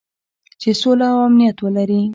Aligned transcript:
چې 0.61 0.69
سوله 0.81 1.07
او 1.13 1.19
امنیت 1.27 1.57
ولري. 1.61 2.01